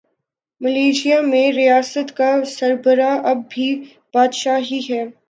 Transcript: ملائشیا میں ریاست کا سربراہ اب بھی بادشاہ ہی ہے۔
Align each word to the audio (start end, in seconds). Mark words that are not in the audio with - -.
ملائشیا 0.61 1.19
میں 1.21 1.51
ریاست 1.51 2.15
کا 2.17 2.31
سربراہ 2.47 3.17
اب 3.23 3.37
بھی 3.49 3.67
بادشاہ 4.13 4.59
ہی 4.71 4.79
ہے۔ 4.89 5.03